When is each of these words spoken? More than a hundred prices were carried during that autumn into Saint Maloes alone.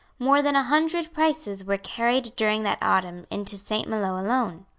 More 0.17 0.41
than 0.41 0.55
a 0.55 0.63
hundred 0.63 1.13
prices 1.13 1.63
were 1.63 1.77
carried 1.77 2.35
during 2.35 2.63
that 2.63 2.79
autumn 2.81 3.27
into 3.29 3.55
Saint 3.55 3.87
Maloes 3.87 4.23
alone. 4.25 4.65